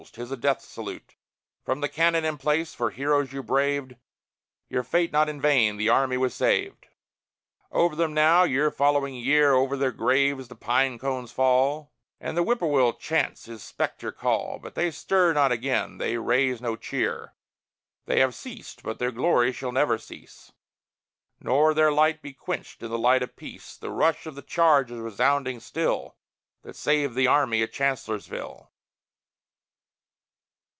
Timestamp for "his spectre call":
13.45-14.57